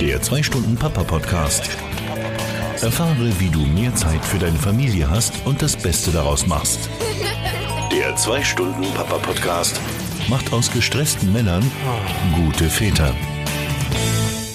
Der 0.00 0.18
2-Stunden-Papa-Podcast. 0.22 1.68
Erfahre, 2.80 3.38
wie 3.38 3.50
du 3.50 3.58
mehr 3.60 3.94
Zeit 3.94 4.24
für 4.24 4.38
deine 4.38 4.56
Familie 4.56 5.10
hast 5.10 5.34
und 5.44 5.60
das 5.60 5.76
Beste 5.76 6.10
daraus 6.10 6.46
machst. 6.46 6.88
Der 7.92 8.16
2-Stunden-Papa-Podcast 8.16 9.78
macht 10.30 10.54
aus 10.54 10.72
gestressten 10.72 11.34
Männern 11.34 11.70
gute 12.34 12.70
Väter. 12.70 13.14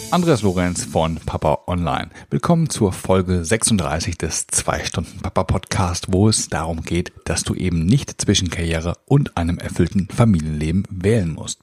Andreas 0.09 0.41
Lorenz 0.41 0.83
von 0.83 1.17
Papa 1.17 1.59
Online. 1.67 2.09
Willkommen 2.31 2.71
zur 2.71 2.91
Folge 2.91 3.45
36 3.45 4.17
des 4.17 4.47
2-Stunden-Papa-Podcast, 4.47 6.07
wo 6.09 6.27
es 6.27 6.49
darum 6.49 6.81
geht, 6.81 7.13
dass 7.25 7.43
du 7.43 7.53
eben 7.53 7.85
nicht 7.85 8.19
zwischen 8.19 8.49
Karriere 8.49 8.97
und 9.05 9.37
einem 9.37 9.59
erfüllten 9.59 10.07
Familienleben 10.07 10.87
wählen 10.89 11.31
musst. 11.33 11.59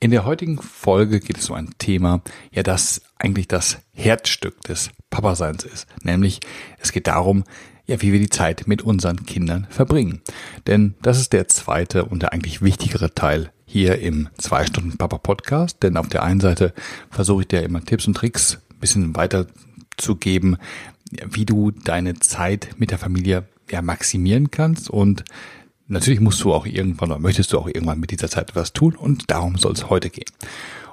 In 0.00 0.12
der 0.12 0.24
heutigen 0.24 0.62
Folge 0.62 1.18
geht 1.18 1.38
es 1.38 1.50
um 1.50 1.56
ein 1.56 1.70
Thema, 1.78 2.22
ja, 2.52 2.62
das 2.62 3.02
eigentlich 3.16 3.48
das 3.48 3.78
Herzstück 3.92 4.60
des 4.60 4.90
Papaseins 5.10 5.64
ist. 5.64 5.88
Nämlich, 6.04 6.38
es 6.78 6.92
geht 6.92 7.08
darum, 7.08 7.42
ja, 7.84 8.00
wie 8.00 8.12
wir 8.12 8.20
die 8.20 8.28
Zeit 8.28 8.68
mit 8.68 8.82
unseren 8.82 9.26
Kindern 9.26 9.66
verbringen. 9.70 10.20
Denn 10.68 10.94
das 11.02 11.18
ist 11.18 11.32
der 11.32 11.48
zweite 11.48 12.04
und 12.04 12.22
der 12.22 12.32
eigentlich 12.32 12.62
wichtigere 12.62 13.12
Teil 13.12 13.50
hier 13.64 13.98
im 13.98 14.28
zwei 14.38 14.64
Stunden 14.66 14.96
Papa 14.96 15.18
Podcast. 15.18 15.82
Denn 15.82 15.96
auf 15.96 16.06
der 16.06 16.22
einen 16.22 16.38
Seite 16.38 16.74
versuche 17.10 17.42
ich 17.42 17.48
dir 17.48 17.64
immer 17.64 17.84
Tipps 17.84 18.06
und 18.06 18.16
Tricks 18.16 18.58
ein 18.70 18.78
bisschen 18.78 19.16
weiterzugeben, 19.16 20.58
wie 21.28 21.44
du 21.44 21.72
deine 21.72 22.14
Zeit 22.20 22.70
mit 22.76 22.92
der 22.92 22.98
Familie 22.98 23.48
ja, 23.68 23.82
maximieren 23.82 24.52
kannst 24.52 24.90
und 24.90 25.24
natürlich 25.88 26.20
musst 26.20 26.42
du 26.44 26.52
auch 26.52 26.66
irgendwann 26.66 27.10
oder 27.10 27.20
möchtest 27.20 27.52
du 27.52 27.58
auch 27.58 27.66
irgendwann 27.66 28.00
mit 28.00 28.10
dieser 28.10 28.28
Zeit 28.28 28.50
etwas 28.50 28.72
tun 28.72 28.94
und 28.94 29.30
darum 29.30 29.56
soll 29.56 29.72
es 29.72 29.90
heute 29.90 30.10
gehen. 30.10 30.30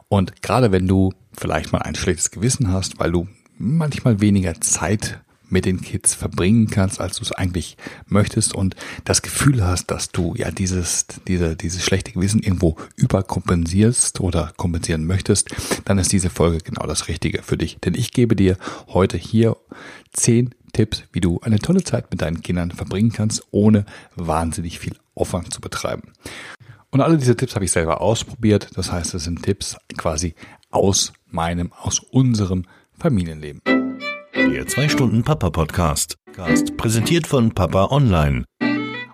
Und 0.07 0.41
gerade 0.41 0.71
wenn 0.71 0.87
du 0.87 1.13
vielleicht 1.33 1.71
mal 1.71 1.79
ein 1.81 1.95
schlechtes 1.95 2.31
Gewissen 2.31 2.71
hast, 2.71 2.99
weil 2.99 3.11
du 3.11 3.27
manchmal 3.57 4.21
weniger 4.21 4.59
Zeit 4.61 5.19
mit 5.49 5.65
den 5.65 5.81
Kids 5.81 6.15
verbringen 6.15 6.67
kannst, 6.69 6.99
als 6.99 7.17
du 7.17 7.23
es 7.23 7.31
eigentlich 7.31 7.77
möchtest 8.07 8.53
und 8.53 8.75
das 9.03 9.21
Gefühl 9.21 9.63
hast, 9.63 9.91
dass 9.91 10.09
du 10.09 10.33
ja 10.35 10.51
dieses, 10.51 11.05
diese, 11.27 11.55
dieses 11.55 11.83
schlechte 11.83 12.11
Gewissen 12.11 12.41
irgendwo 12.41 12.75
überkompensierst 12.95 14.19
oder 14.21 14.53
kompensieren 14.57 15.05
möchtest, 15.05 15.49
dann 15.85 15.97
ist 15.97 16.11
diese 16.11 16.29
Folge 16.29 16.59
genau 16.59 16.85
das 16.87 17.07
Richtige 17.07 17.43
für 17.43 17.57
dich. 17.57 17.77
Denn 17.83 17.93
ich 17.93 18.11
gebe 18.11 18.35
dir 18.35 18.57
heute 18.87 19.17
hier 19.17 19.55
zehn 20.13 20.55
Tipps, 20.75 21.03
wie 21.13 21.21
du 21.21 21.39
eine 21.39 21.59
tolle 21.59 21.83
Zeit 21.83 22.11
mit 22.11 22.21
deinen 22.21 22.41
Kindern 22.41 22.69
verbringen 22.69 23.13
kannst, 23.13 23.47
ohne 23.51 23.85
wahnsinnig 24.15 24.77
viel 24.77 24.97
Aufwand 25.15 25.53
zu 25.53 25.61
betreiben. 25.61 26.11
Und 26.91 26.99
alle 26.99 27.17
diese 27.17 27.37
Tipps 27.37 27.55
habe 27.55 27.63
ich 27.63 27.71
selber 27.71 28.01
ausprobiert. 28.01 28.71
Das 28.75 28.91
heißt, 28.91 29.13
es 29.13 29.23
sind 29.23 29.41
Tipps 29.41 29.77
quasi 29.97 30.35
aus 30.71 31.13
meinem, 31.27 31.71
aus 31.71 31.99
unserem 31.99 32.65
Familienleben. 32.99 33.61
Der 34.35 34.67
2-Stunden-Papa-Podcast. 34.67 36.17
Präsentiert 36.75 37.25
von 37.25 37.53
Papa 37.53 37.85
Online. 37.85 38.43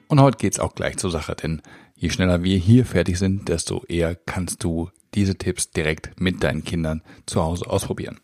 Und 0.08 0.20
heute 0.20 0.40
geht's 0.40 0.60
auch 0.60 0.74
gleich 0.74 0.98
zur 0.98 1.12
Sache, 1.12 1.36
denn 1.36 1.62
je 1.96 2.10
schneller 2.10 2.44
wir 2.44 2.58
hier 2.58 2.88
fertig 2.88 3.20
sind, 3.20 3.48
desto 3.50 3.84
eher 3.88 4.16
kannst 4.16 4.64
du 4.64 4.90
diese 5.14 5.38
Tipps 5.38 5.70
direkt 5.70 6.20
mit 6.20 6.44
deinen 6.44 6.64
Kindern 6.64 7.04
zu 7.28 7.44
Hause 7.44 7.70
ausprobieren. 7.70 8.20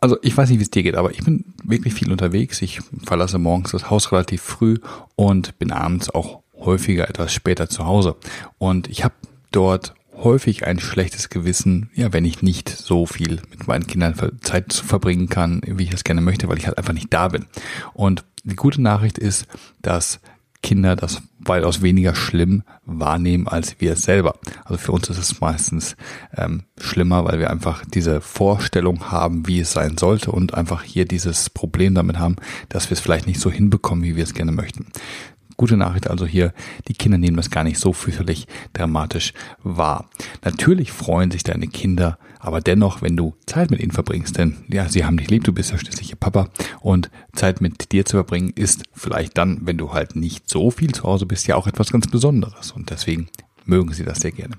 Also 0.00 0.16
ich 0.22 0.36
weiß 0.36 0.48
nicht, 0.48 0.58
wie 0.58 0.62
es 0.62 0.70
dir 0.70 0.82
geht, 0.82 0.96
aber 0.96 1.10
ich 1.10 1.22
bin 1.24 1.44
wirklich 1.62 1.94
viel 1.94 2.10
unterwegs. 2.10 2.62
Ich 2.62 2.80
verlasse 3.04 3.38
morgens 3.38 3.72
das 3.72 3.90
Haus 3.90 4.12
relativ 4.12 4.40
früh 4.40 4.78
und 5.14 5.58
bin 5.58 5.72
abends 5.72 6.10
auch 6.10 6.40
häufiger 6.58 7.08
etwas 7.08 7.32
später 7.32 7.68
zu 7.68 7.86
Hause. 7.86 8.16
Und 8.58 8.88
ich 8.88 9.04
habe 9.04 9.14
dort 9.50 9.94
häufig 10.16 10.66
ein 10.66 10.78
schlechtes 10.78 11.28
Gewissen, 11.28 11.90
ja, 11.94 12.12
wenn 12.12 12.24
ich 12.24 12.42
nicht 12.42 12.68
so 12.68 13.06
viel 13.06 13.40
mit 13.50 13.66
meinen 13.66 13.86
Kindern 13.86 14.14
Zeit 14.40 14.72
verbringen 14.72 15.28
kann, 15.28 15.62
wie 15.66 15.84
ich 15.84 15.92
es 15.92 16.04
gerne 16.04 16.20
möchte, 16.20 16.48
weil 16.48 16.58
ich 16.58 16.66
halt 16.66 16.78
einfach 16.78 16.92
nicht 16.92 17.12
da 17.12 17.28
bin. 17.28 17.46
Und 17.94 18.24
die 18.44 18.56
gute 18.56 18.82
Nachricht 18.82 19.18
ist, 19.18 19.46
dass 19.82 20.20
Kinder 20.62 20.94
das 20.94 21.22
weitaus 21.38 21.82
weniger 21.82 22.14
schlimm 22.14 22.62
wahrnehmen 22.84 23.48
als 23.48 23.80
wir 23.80 23.96
selber. 23.96 24.34
Also 24.64 24.78
für 24.78 24.92
uns 24.92 25.08
ist 25.08 25.18
es 25.18 25.40
meistens 25.40 25.96
ähm, 26.36 26.64
schlimmer, 26.78 27.24
weil 27.24 27.38
wir 27.38 27.50
einfach 27.50 27.84
diese 27.86 28.20
Vorstellung 28.20 29.10
haben, 29.10 29.46
wie 29.46 29.60
es 29.60 29.72
sein 29.72 29.96
sollte 29.96 30.32
und 30.32 30.54
einfach 30.54 30.82
hier 30.82 31.06
dieses 31.06 31.50
Problem 31.50 31.94
damit 31.94 32.18
haben, 32.18 32.36
dass 32.68 32.90
wir 32.90 32.94
es 32.94 33.00
vielleicht 33.00 33.26
nicht 33.26 33.40
so 33.40 33.50
hinbekommen, 33.50 34.04
wie 34.04 34.16
wir 34.16 34.24
es 34.24 34.34
gerne 34.34 34.52
möchten. 34.52 34.86
Gute 35.60 35.76
Nachricht 35.76 36.08
also 36.08 36.24
hier, 36.24 36.54
die 36.88 36.94
Kinder 36.94 37.18
nehmen 37.18 37.36
das 37.36 37.50
gar 37.50 37.64
nicht 37.64 37.78
so 37.78 37.92
fürchterlich 37.92 38.46
dramatisch 38.72 39.34
wahr. 39.62 40.08
Natürlich 40.42 40.90
freuen 40.90 41.30
sich 41.30 41.42
deine 41.42 41.66
Kinder, 41.66 42.16
aber 42.38 42.62
dennoch, 42.62 43.02
wenn 43.02 43.14
du 43.14 43.34
Zeit 43.44 43.70
mit 43.70 43.78
ihnen 43.78 43.90
verbringst, 43.90 44.38
denn 44.38 44.56
ja, 44.68 44.88
sie 44.88 45.04
haben 45.04 45.18
dich 45.18 45.28
lieb, 45.28 45.44
du 45.44 45.52
bist 45.52 45.70
ja 45.70 45.76
schließlich 45.76 46.12
ihr 46.12 46.16
Papa 46.16 46.48
und 46.80 47.10
Zeit 47.34 47.60
mit 47.60 47.92
dir 47.92 48.06
zu 48.06 48.16
verbringen 48.16 48.54
ist 48.54 48.84
vielleicht 48.94 49.36
dann, 49.36 49.58
wenn 49.66 49.76
du 49.76 49.92
halt 49.92 50.16
nicht 50.16 50.48
so 50.48 50.70
viel 50.70 50.92
zu 50.92 51.02
Hause 51.02 51.26
bist, 51.26 51.46
ja 51.46 51.56
auch 51.56 51.66
etwas 51.66 51.92
ganz 51.92 52.06
Besonderes 52.06 52.72
und 52.72 52.88
deswegen 52.88 53.28
mögen 53.66 53.92
sie 53.92 54.04
das 54.04 54.20
sehr 54.20 54.32
gerne. 54.32 54.54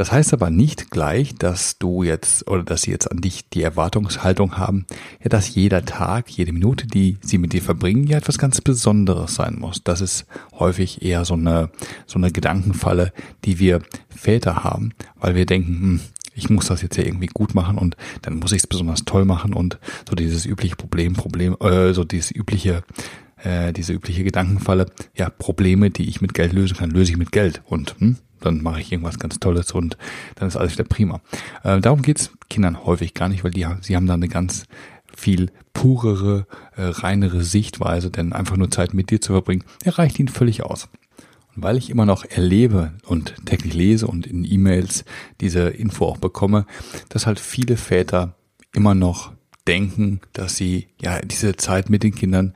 Das 0.00 0.12
heißt 0.12 0.32
aber 0.32 0.48
nicht 0.48 0.90
gleich, 0.90 1.34
dass 1.34 1.76
du 1.76 2.02
jetzt 2.02 2.48
oder 2.48 2.62
dass 2.62 2.80
sie 2.80 2.90
jetzt 2.90 3.10
an 3.10 3.20
dich 3.20 3.50
die 3.50 3.62
Erwartungshaltung 3.62 4.56
haben, 4.56 4.86
ja, 5.22 5.28
dass 5.28 5.54
jeder 5.54 5.84
Tag, 5.84 6.30
jede 6.30 6.54
Minute, 6.54 6.86
die 6.86 7.18
sie 7.20 7.36
mit 7.36 7.52
dir 7.52 7.60
verbringen, 7.60 8.06
ja 8.06 8.16
etwas 8.16 8.38
ganz 8.38 8.62
Besonderes 8.62 9.34
sein 9.34 9.58
muss. 9.58 9.84
Das 9.84 10.00
ist 10.00 10.24
häufig 10.58 11.02
eher 11.02 11.26
so 11.26 11.34
eine, 11.34 11.68
so 12.06 12.18
eine 12.18 12.32
Gedankenfalle, 12.32 13.12
die 13.44 13.58
wir 13.58 13.82
Väter 14.08 14.64
haben, 14.64 14.92
weil 15.16 15.34
wir 15.34 15.44
denken, 15.44 15.68
hm, 15.68 16.00
ich 16.34 16.48
muss 16.48 16.68
das 16.68 16.80
jetzt 16.80 16.96
ja 16.96 17.04
irgendwie 17.04 17.26
gut 17.26 17.54
machen 17.54 17.76
und 17.76 17.94
dann 18.22 18.38
muss 18.38 18.52
ich 18.52 18.62
es 18.62 18.66
besonders 18.66 19.04
toll 19.04 19.26
machen 19.26 19.52
und 19.52 19.78
so 20.08 20.16
dieses 20.16 20.46
übliche 20.46 20.76
Problem, 20.76 21.12
Problem, 21.12 21.58
äh, 21.60 21.92
so 21.92 22.04
dieses 22.04 22.30
übliche 22.30 22.84
äh, 23.42 23.74
diese 23.74 23.92
übliche 23.92 24.24
Gedankenfalle, 24.24 24.86
ja, 25.14 25.28
Probleme, 25.28 25.90
die 25.90 26.08
ich 26.08 26.22
mit 26.22 26.32
Geld 26.32 26.54
lösen 26.54 26.78
kann, 26.78 26.90
löse 26.90 27.12
ich 27.12 27.18
mit 27.18 27.32
Geld. 27.32 27.60
Und 27.66 27.96
hm, 27.98 28.16
dann 28.40 28.62
mache 28.62 28.80
ich 28.80 28.92
irgendwas 28.92 29.18
ganz 29.18 29.38
Tolles 29.38 29.72
und 29.72 29.96
dann 30.36 30.48
ist 30.48 30.56
alles 30.56 30.72
wieder 30.72 30.84
prima. 30.84 31.20
Äh, 31.62 31.80
darum 31.80 32.02
geht's 32.02 32.30
Kindern 32.48 32.84
häufig 32.84 33.14
gar 33.14 33.28
nicht, 33.28 33.44
weil 33.44 33.52
die, 33.52 33.66
sie 33.80 33.96
haben 33.96 34.06
da 34.06 34.14
eine 34.14 34.28
ganz 34.28 34.64
viel 35.14 35.50
purere, 35.72 36.46
äh, 36.76 36.82
reinere 36.82 37.42
Sichtweise, 37.42 38.10
denn 38.10 38.32
einfach 38.32 38.56
nur 38.56 38.70
Zeit 38.70 38.94
mit 38.94 39.10
dir 39.10 39.20
zu 39.20 39.32
verbringen, 39.32 39.64
der 39.84 39.98
reicht 39.98 40.18
ihnen 40.18 40.28
völlig 40.28 40.62
aus. 40.62 40.88
Und 41.54 41.62
weil 41.62 41.76
ich 41.76 41.90
immer 41.90 42.06
noch 42.06 42.24
erlebe 42.24 42.92
und 43.06 43.34
täglich 43.44 43.74
lese 43.74 44.06
und 44.06 44.26
in 44.26 44.44
E-Mails 44.44 45.04
diese 45.40 45.68
Info 45.68 46.06
auch 46.06 46.18
bekomme, 46.18 46.66
dass 47.08 47.26
halt 47.26 47.40
viele 47.40 47.76
Väter 47.76 48.34
immer 48.72 48.94
noch 48.94 49.32
denken, 49.66 50.20
dass 50.32 50.56
sie 50.56 50.88
ja 51.00 51.20
diese 51.20 51.56
Zeit 51.56 51.90
mit 51.90 52.02
den 52.02 52.14
Kindern 52.14 52.54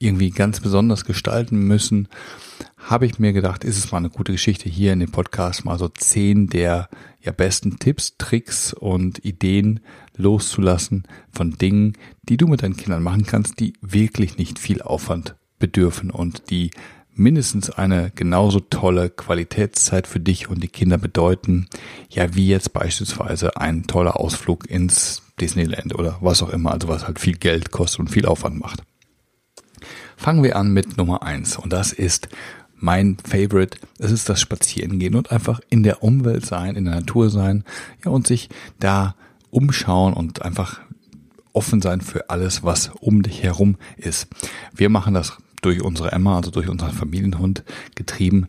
irgendwie 0.00 0.30
ganz 0.30 0.60
besonders 0.60 1.04
gestalten 1.04 1.58
müssen, 1.58 2.08
habe 2.78 3.06
ich 3.06 3.18
mir 3.18 3.32
gedacht, 3.32 3.62
ist 3.62 3.78
es 3.78 3.92
mal 3.92 3.98
eine 3.98 4.10
gute 4.10 4.32
Geschichte 4.32 4.68
hier 4.68 4.92
in 4.92 5.00
dem 5.00 5.12
Podcast 5.12 5.64
mal 5.64 5.78
so 5.78 5.88
zehn 5.88 6.48
der 6.48 6.88
ja 7.20 7.32
besten 7.32 7.78
Tipps, 7.78 8.16
Tricks 8.16 8.72
und 8.72 9.24
Ideen 9.24 9.80
loszulassen 10.16 11.04
von 11.30 11.52
Dingen, 11.52 11.92
die 12.22 12.38
du 12.38 12.46
mit 12.46 12.62
deinen 12.62 12.76
Kindern 12.76 13.02
machen 13.02 13.26
kannst, 13.26 13.60
die 13.60 13.74
wirklich 13.82 14.38
nicht 14.38 14.58
viel 14.58 14.80
Aufwand 14.80 15.36
bedürfen 15.58 16.10
und 16.10 16.50
die 16.50 16.70
mindestens 17.14 17.68
eine 17.68 18.10
genauso 18.14 18.60
tolle 18.60 19.10
Qualitätszeit 19.10 20.06
für 20.06 20.20
dich 20.20 20.48
und 20.48 20.62
die 20.62 20.68
Kinder 20.68 20.96
bedeuten, 20.96 21.68
ja, 22.08 22.34
wie 22.34 22.48
jetzt 22.48 22.72
beispielsweise 22.72 23.58
ein 23.58 23.86
toller 23.86 24.18
Ausflug 24.18 24.68
ins 24.70 25.22
Disneyland 25.38 25.94
oder 25.94 26.16
was 26.22 26.42
auch 26.42 26.48
immer, 26.48 26.72
also 26.72 26.88
was 26.88 27.06
halt 27.06 27.20
viel 27.20 27.36
Geld 27.36 27.70
kostet 27.70 28.00
und 28.00 28.08
viel 28.08 28.24
Aufwand 28.24 28.58
macht. 28.58 28.82
Fangen 30.20 30.42
wir 30.42 30.56
an 30.56 30.74
mit 30.74 30.98
Nummer 30.98 31.22
eins 31.22 31.56
und 31.56 31.72
das 31.72 31.94
ist 31.94 32.28
mein 32.76 33.16
Favorite. 33.24 33.78
Es 33.98 34.12
ist 34.12 34.28
das 34.28 34.38
Spazierengehen 34.38 35.14
und 35.14 35.32
einfach 35.32 35.60
in 35.70 35.82
der 35.82 36.02
Umwelt 36.02 36.44
sein, 36.44 36.76
in 36.76 36.84
der 36.84 36.96
Natur 36.96 37.30
sein, 37.30 37.64
ja 38.04 38.10
und 38.10 38.26
sich 38.26 38.50
da 38.78 39.14
umschauen 39.48 40.12
und 40.12 40.42
einfach 40.42 40.80
offen 41.54 41.80
sein 41.80 42.02
für 42.02 42.28
alles, 42.28 42.62
was 42.62 42.90
um 43.00 43.22
dich 43.22 43.42
herum 43.42 43.76
ist. 43.96 44.28
Wir 44.74 44.90
machen 44.90 45.14
das 45.14 45.38
durch 45.62 45.82
unsere 45.82 46.12
Emma, 46.12 46.36
also 46.36 46.50
durch 46.50 46.68
unseren 46.68 46.92
Familienhund 46.92 47.64
getrieben, 47.94 48.48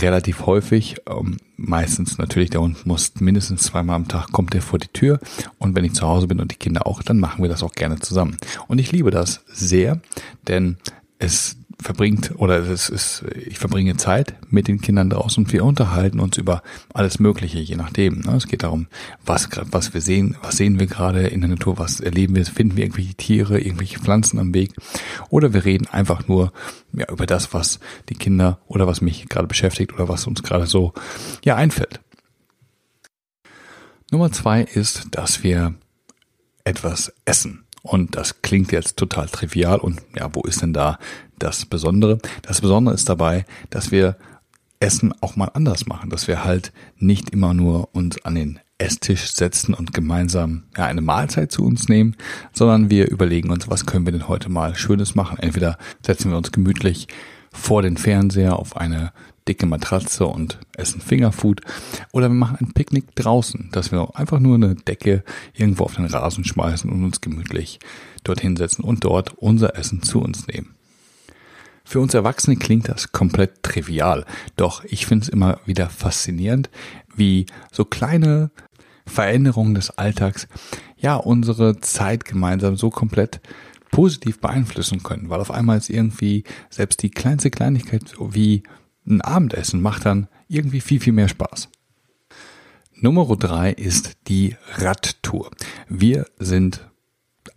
relativ 0.00 0.46
häufig. 0.46 0.96
Ähm, 1.06 1.36
meistens 1.58 2.16
natürlich, 2.16 2.48
der 2.48 2.62
Hund 2.62 2.86
muss 2.86 3.12
mindestens 3.20 3.64
zweimal 3.64 3.96
am 3.96 4.08
Tag 4.08 4.32
kommt 4.32 4.54
er 4.54 4.62
vor 4.62 4.78
die 4.78 4.88
Tür. 4.88 5.20
Und 5.58 5.76
wenn 5.76 5.84
ich 5.84 5.92
zu 5.92 6.06
Hause 6.06 6.28
bin 6.28 6.40
und 6.40 6.50
die 6.50 6.56
Kinder 6.56 6.86
auch, 6.86 7.02
dann 7.02 7.20
machen 7.20 7.42
wir 7.42 7.50
das 7.50 7.62
auch 7.62 7.72
gerne 7.72 7.98
zusammen. 7.98 8.38
Und 8.68 8.78
ich 8.78 8.90
liebe 8.90 9.10
das 9.10 9.44
sehr, 9.52 10.00
denn 10.48 10.78
es 11.20 11.56
verbringt 11.80 12.32
oder 12.36 12.58
es 12.58 12.88
ist, 12.88 13.24
ich 13.46 13.58
verbringe 13.58 13.96
Zeit 13.96 14.34
mit 14.50 14.68
den 14.68 14.80
Kindern 14.80 15.10
draußen 15.10 15.44
und 15.44 15.52
wir 15.52 15.64
unterhalten 15.64 16.20
uns 16.20 16.36
über 16.36 16.62
alles 16.92 17.20
Mögliche, 17.20 17.58
je 17.58 17.76
nachdem. 17.76 18.20
Ne? 18.20 18.36
Es 18.36 18.46
geht 18.46 18.62
darum, 18.62 18.86
was, 19.24 19.48
was 19.70 19.94
wir 19.94 20.00
sehen, 20.00 20.36
was 20.42 20.56
sehen 20.56 20.78
wir 20.78 20.86
gerade 20.86 21.26
in 21.28 21.40
der 21.40 21.50
Natur, 21.50 21.78
was 21.78 22.00
erleben 22.00 22.34
wir, 22.34 22.44
finden 22.44 22.76
wir 22.76 22.84
irgendwelche 22.84 23.14
Tiere, 23.14 23.60
irgendwelche 23.60 23.98
Pflanzen 23.98 24.38
am 24.38 24.52
Weg 24.52 24.72
oder 25.30 25.52
wir 25.52 25.64
reden 25.64 25.86
einfach 25.86 26.26
nur 26.28 26.52
ja, 26.92 27.06
über 27.10 27.26
das, 27.26 27.54
was 27.54 27.80
die 28.08 28.14
Kinder 28.14 28.58
oder 28.66 28.86
was 28.86 29.00
mich 29.00 29.28
gerade 29.28 29.48
beschäftigt 29.48 29.92
oder 29.94 30.08
was 30.08 30.26
uns 30.26 30.42
gerade 30.42 30.66
so 30.66 30.92
ja 31.44 31.56
einfällt. 31.56 32.00
Nummer 34.10 34.32
zwei 34.32 34.62
ist, 34.62 35.06
dass 35.12 35.42
wir 35.42 35.74
etwas 36.64 37.12
essen. 37.24 37.64
Und 37.82 38.16
das 38.16 38.42
klingt 38.42 38.72
jetzt 38.72 38.96
total 38.96 39.28
trivial 39.28 39.78
und 39.78 40.02
ja, 40.16 40.28
wo 40.32 40.42
ist 40.42 40.62
denn 40.62 40.72
da 40.72 40.98
das 41.38 41.64
Besondere? 41.64 42.18
Das 42.42 42.60
Besondere 42.60 42.94
ist 42.94 43.08
dabei, 43.08 43.46
dass 43.70 43.90
wir 43.90 44.16
Essen 44.80 45.14
auch 45.20 45.36
mal 45.36 45.50
anders 45.54 45.86
machen, 45.86 46.10
dass 46.10 46.28
wir 46.28 46.44
halt 46.44 46.72
nicht 46.96 47.30
immer 47.30 47.54
nur 47.54 47.94
uns 47.94 48.24
an 48.24 48.34
den 48.34 48.60
Esstisch 48.78 49.32
setzen 49.32 49.74
und 49.74 49.92
gemeinsam 49.92 50.64
ja, 50.76 50.86
eine 50.86 51.02
Mahlzeit 51.02 51.52
zu 51.52 51.64
uns 51.64 51.88
nehmen, 51.88 52.16
sondern 52.52 52.88
wir 52.88 53.10
überlegen 53.10 53.50
uns, 53.50 53.68
was 53.68 53.84
können 53.84 54.06
wir 54.06 54.12
denn 54.12 54.28
heute 54.28 54.48
mal 54.48 54.74
Schönes 54.74 55.14
machen. 55.14 55.38
Entweder 55.38 55.76
setzen 56.04 56.30
wir 56.30 56.38
uns 56.38 56.50
gemütlich 56.50 57.08
vor 57.52 57.82
den 57.82 57.98
Fernseher 57.98 58.58
auf 58.58 58.76
eine 58.76 59.12
dicke 59.50 59.66
Matratze 59.66 60.26
und 60.26 60.60
essen 60.76 61.00
Fingerfood 61.00 61.60
oder 62.12 62.28
wir 62.28 62.34
machen 62.34 62.58
ein 62.60 62.72
Picknick 62.72 63.16
draußen, 63.16 63.70
dass 63.72 63.90
wir 63.90 64.08
einfach 64.14 64.38
nur 64.38 64.54
eine 64.54 64.76
Decke 64.76 65.24
irgendwo 65.54 65.84
auf 65.84 65.96
den 65.96 66.04
Rasen 66.04 66.44
schmeißen 66.44 66.88
und 66.88 67.04
uns 67.04 67.20
gemütlich 67.20 67.80
dorthin 68.22 68.56
setzen 68.56 68.84
und 68.84 69.04
dort 69.04 69.34
unser 69.36 69.76
Essen 69.76 70.02
zu 70.02 70.20
uns 70.20 70.46
nehmen. 70.46 70.76
Für 71.84 71.98
uns 71.98 72.14
Erwachsene 72.14 72.56
klingt 72.56 72.88
das 72.88 73.10
komplett 73.10 73.64
trivial, 73.64 74.24
doch 74.54 74.84
ich 74.84 75.06
finde 75.06 75.24
es 75.24 75.28
immer 75.28 75.58
wieder 75.64 75.90
faszinierend, 75.90 76.70
wie 77.16 77.46
so 77.72 77.84
kleine 77.84 78.52
Veränderungen 79.04 79.74
des 79.74 79.90
Alltags 79.90 80.46
ja 80.96 81.16
unsere 81.16 81.80
Zeit 81.80 82.24
gemeinsam 82.24 82.76
so 82.76 82.90
komplett 82.90 83.40
positiv 83.90 84.38
beeinflussen 84.38 85.02
können, 85.02 85.28
weil 85.28 85.40
auf 85.40 85.50
einmal 85.50 85.78
ist 85.78 85.90
irgendwie 85.90 86.44
selbst 86.68 87.02
die 87.02 87.10
kleinste 87.10 87.50
Kleinigkeit 87.50 88.14
wie 88.20 88.62
ein 89.10 89.20
Abendessen 89.20 89.82
macht 89.82 90.06
dann 90.06 90.28
irgendwie 90.48 90.80
viel, 90.80 91.00
viel 91.00 91.12
mehr 91.12 91.28
Spaß. 91.28 91.68
Nummer 92.94 93.34
drei 93.36 93.72
ist 93.72 94.12
die 94.28 94.56
Radtour. 94.74 95.50
Wir 95.88 96.26
sind 96.38 96.89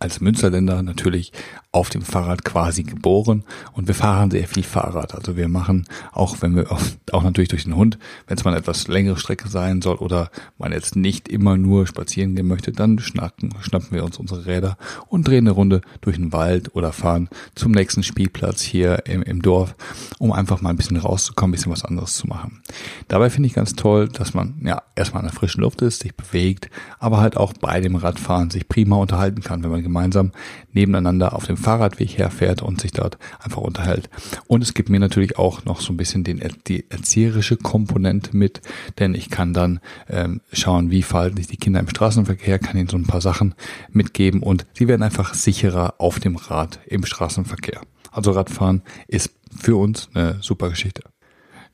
als 0.04 0.20
Münsterländer 0.20 0.84
natürlich 0.84 1.32
auf 1.72 1.90
dem 1.90 2.02
Fahrrad 2.04 2.44
quasi 2.44 2.84
geboren 2.84 3.44
und 3.72 3.88
wir 3.88 3.96
fahren 3.96 4.30
sehr 4.30 4.48
viel 4.48 4.64
Fahrrad. 4.64 5.16
Also 5.16 5.38
wir 5.38 5.48
machen, 5.48 5.88
auch 6.12 6.42
wenn 6.42 6.56
wir 6.56 6.68
auch 7.12 7.24
natürlich 7.24 7.50
durch 7.50 7.64
den 7.64 7.76
Hund, 7.76 7.98
wenn 8.28 8.38
es 8.38 8.44
mal 8.44 8.52
eine 8.52 8.60
etwas 8.60 8.88
längere 8.88 9.18
Strecke 9.18 9.48
sein 9.48 9.82
soll 9.82 9.96
oder 9.96 10.30
man 10.58 10.72
jetzt 10.72 10.96
nicht 10.96 11.30
immer 11.30 11.58
nur 11.58 11.88
spazieren 11.88 12.36
gehen 12.36 12.48
möchte, 12.48 12.74
dann 12.74 13.00
schnacken, 13.00 13.56
schnappen 13.62 13.92
wir 13.92 14.04
uns 14.04 14.18
unsere 14.18 14.46
Räder 14.46 14.78
und 15.08 15.28
drehen 15.28 15.48
eine 15.48 15.52
Runde 15.52 15.82
durch 16.02 16.18
den 16.18 16.34
Wald 16.34 16.76
oder 16.76 16.92
fahren 16.92 17.30
zum 17.56 17.72
nächsten 17.72 18.04
Spielplatz 18.04 18.62
hier 18.62 19.06
im, 19.08 19.24
im 19.24 19.42
Dorf, 19.42 19.74
um 20.20 20.32
einfach 20.34 20.62
mal 20.62 20.70
ein 20.70 20.78
bisschen 20.78 20.98
rauszukommen, 20.98 21.52
ein 21.52 21.56
bisschen 21.56 21.72
was 21.72 21.86
anderes 21.86 22.14
zu 22.14 22.28
machen. 22.28 22.62
Dabei 23.08 23.30
finde 23.30 23.48
ich 23.48 23.54
ganz 23.54 23.74
toll, 23.74 24.10
dass 24.10 24.34
man 24.34 24.62
ja 24.64 24.82
erstmal 24.96 25.24
in 25.24 25.30
der 25.30 25.36
frischen 25.36 25.62
Luft 25.62 25.82
ist, 25.82 26.02
sich 26.02 26.14
bewegt, 26.14 26.70
aber 27.00 27.20
halt 27.20 27.38
auch 27.38 27.54
bei 27.54 27.80
dem 27.80 27.96
Radfahren 27.96 28.52
sich 28.52 28.68
prima 28.68 28.98
unterhalten 28.98 29.42
kann, 29.42 29.64
wenn 29.64 29.72
man 29.72 29.82
gemeinsam 29.94 30.32
nebeneinander 30.72 31.34
auf 31.34 31.46
dem 31.46 31.56
Fahrradweg 31.56 32.18
herfährt 32.18 32.64
und 32.64 32.82
sich 32.82 32.92
dort 32.92 33.20
einfach 33.40 33.62
unterhält. 33.62 34.10
Und 34.48 34.64
es 34.64 34.74
gibt 34.74 34.90
mir 34.90 35.00
natürlich 35.00 35.38
auch 35.38 35.66
noch 35.66 35.82
so 35.82 35.94
ein 35.94 35.98
bisschen 35.98 36.24
den, 36.24 36.42
die 36.68 36.90
erzieherische 36.90 37.58
Komponente 37.58 38.36
mit, 38.36 38.62
denn 38.98 39.14
ich 39.14 39.30
kann 39.30 39.54
dann 39.54 39.80
ähm, 40.10 40.42
schauen, 40.52 40.90
wie 40.90 41.04
verhalten 41.04 41.38
sich 41.38 41.48
die 41.48 41.58
Kinder 41.58 41.80
im 41.80 41.90
Straßenverkehr, 41.90 42.58
kann 42.58 42.78
ihnen 42.78 42.90
so 42.90 42.98
ein 42.98 43.06
paar 43.06 43.22
Sachen 43.22 43.54
mitgeben 43.92 44.42
und 44.42 44.66
sie 44.74 44.88
werden 44.88 45.04
einfach 45.04 45.36
sicherer 45.36 45.96
auf 46.00 46.20
dem 46.20 46.38
Rad 46.38 46.80
im 46.88 47.06
Straßenverkehr. 47.06 47.82
Also 48.12 48.32
Radfahren 48.32 48.82
ist 49.08 49.32
für 49.56 49.76
uns 49.76 50.10
eine 50.14 50.38
super 50.42 50.70
Geschichte. 50.70 51.04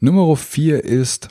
Nummer 0.02 0.36
vier 0.36 0.84
ist 0.84 1.30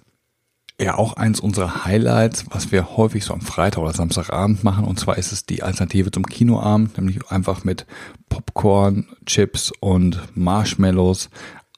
ja 0.80 0.96
auch 0.96 1.14
eins 1.14 1.40
unserer 1.40 1.84
Highlights, 1.84 2.44
was 2.50 2.70
wir 2.70 2.96
häufig 2.96 3.24
so 3.24 3.34
am 3.34 3.40
Freitag 3.40 3.82
oder 3.82 3.92
Samstagabend 3.92 4.62
machen. 4.62 4.84
Und 4.84 5.00
zwar 5.00 5.18
ist 5.18 5.32
es 5.32 5.44
die 5.44 5.62
Alternative 5.62 6.10
zum 6.10 6.24
Kinoabend, 6.24 6.96
nämlich 6.96 7.26
einfach 7.30 7.64
mit 7.64 7.86
Popcorn, 8.28 9.08
Chips 9.26 9.72
und 9.80 10.20
Marshmallows 10.34 11.30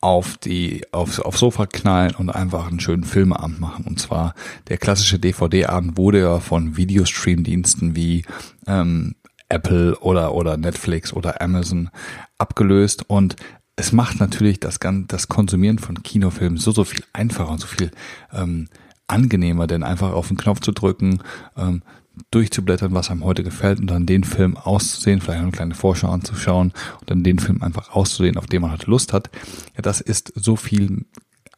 auf 0.02 0.38
die 0.38 0.82
aufs, 0.92 1.20
aufs 1.20 1.40
Sofa 1.40 1.66
knallen 1.66 2.14
und 2.14 2.30
einfach 2.30 2.68
einen 2.68 2.80
schönen 2.80 3.04
Filmeabend 3.04 3.60
machen. 3.60 3.84
Und 3.86 4.00
zwar 4.00 4.34
der 4.68 4.78
klassische 4.78 5.18
DVD-Abend 5.18 5.96
wurde 5.96 6.20
ja 6.20 6.40
von 6.40 6.76
Videostream-Diensten 6.76 7.96
wie 7.96 8.24
ähm, 8.66 9.14
Apple 9.48 9.98
oder 9.98 10.34
oder 10.34 10.56
Netflix 10.56 11.12
oder 11.12 11.42
Amazon 11.42 11.90
abgelöst 12.38 13.08
und 13.08 13.36
es 13.76 13.92
macht 13.92 14.20
natürlich 14.20 14.60
das, 14.60 14.78
das 15.08 15.28
Konsumieren 15.28 15.78
von 15.78 16.02
Kinofilmen 16.02 16.58
so, 16.58 16.70
so 16.70 16.84
viel 16.84 17.02
einfacher 17.14 17.50
und 17.50 17.60
so 17.60 17.66
viel 17.66 17.90
ähm, 18.32 18.68
angenehmer, 19.10 19.66
denn 19.66 19.82
einfach 19.82 20.12
auf 20.12 20.28
den 20.28 20.36
Knopf 20.36 20.60
zu 20.60 20.72
drücken, 20.72 21.20
ähm, 21.56 21.82
durchzublättern, 22.30 22.92
was 22.92 23.10
einem 23.10 23.24
heute 23.24 23.42
gefällt 23.42 23.80
und 23.80 23.86
dann 23.86 24.06
den 24.06 24.24
Film 24.24 24.56
auszusehen, 24.56 25.20
vielleicht 25.20 25.40
eine 25.40 25.52
kleine 25.52 25.74
Vorschau 25.74 26.10
anzuschauen 26.10 26.72
und 27.00 27.10
dann 27.10 27.22
den 27.22 27.38
Film 27.38 27.62
einfach 27.62 27.90
auszusehen, 27.90 28.36
auf 28.36 28.46
den 28.46 28.62
man 28.62 28.70
halt 28.70 28.86
Lust 28.86 29.12
hat. 29.12 29.30
Ja, 29.76 29.82
das 29.82 30.00
ist 30.00 30.32
so 30.36 30.56
viel 30.56 31.06